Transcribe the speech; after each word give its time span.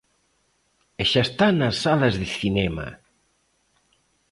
E 1.01 1.03
xa 1.11 1.21
está 1.27 1.47
nas 1.53 1.75
salas 1.83 2.15
de 2.21 2.27
cinema! 2.39 2.87